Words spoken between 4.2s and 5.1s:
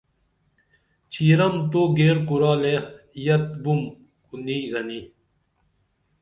کُو نی گنی